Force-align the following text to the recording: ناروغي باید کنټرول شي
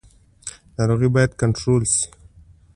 ناروغي 0.77 1.09
باید 1.15 1.31
کنټرول 1.41 1.81
شي 1.93 2.05